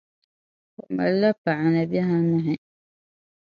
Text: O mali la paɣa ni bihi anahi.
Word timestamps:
O 0.81 0.83
mali 0.95 1.17
la 1.21 1.31
paɣa 1.43 1.67
ni 1.73 1.83
bihi 1.91 2.11
anahi. 2.17 2.55